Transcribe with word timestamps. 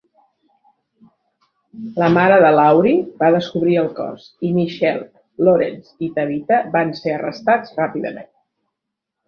La 2.03 2.07
mare 2.13 2.39
de 2.45 2.49
Laurie 2.55 3.03
va 3.19 3.29
descobrir 3.35 3.77
el 3.83 3.91
cos 4.01 4.25
i 4.49 4.55
Michelle, 4.57 5.07
Lawrence 5.49 6.05
i 6.09 6.13
Tabitha 6.19 6.61
van 6.79 6.97
ser 7.05 7.17
arrestats 7.21 7.81
ràpidament. 7.81 8.31